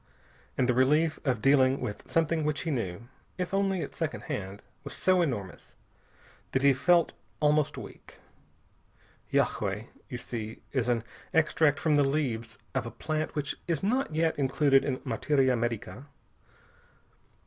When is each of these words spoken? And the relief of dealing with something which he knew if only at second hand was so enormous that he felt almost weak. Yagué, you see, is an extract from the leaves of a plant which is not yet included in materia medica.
And 0.57 0.67
the 0.67 0.73
relief 0.73 1.19
of 1.23 1.43
dealing 1.43 1.79
with 1.79 2.09
something 2.09 2.43
which 2.43 2.61
he 2.61 2.71
knew 2.71 3.01
if 3.37 3.53
only 3.53 3.83
at 3.83 3.93
second 3.93 4.21
hand 4.21 4.63
was 4.83 4.95
so 4.95 5.21
enormous 5.21 5.75
that 6.53 6.63
he 6.63 6.73
felt 6.73 7.13
almost 7.39 7.77
weak. 7.77 8.17
Yagué, 9.31 9.89
you 10.09 10.17
see, 10.17 10.63
is 10.71 10.87
an 10.87 11.03
extract 11.35 11.79
from 11.79 11.97
the 11.97 12.03
leaves 12.03 12.57
of 12.73 12.87
a 12.87 12.89
plant 12.89 13.35
which 13.35 13.55
is 13.67 13.83
not 13.83 14.15
yet 14.15 14.39
included 14.39 14.83
in 14.83 14.99
materia 15.03 15.55
medica. 15.55 16.07